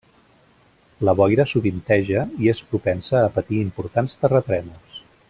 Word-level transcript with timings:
La 1.09 1.13
boira 1.19 1.45
sovinteja 1.51 2.23
i 2.45 2.51
és 2.53 2.63
propensa 2.71 3.23
a 3.27 3.31
patir 3.37 3.61
importants 3.69 4.19
terratrèmols. 4.25 4.99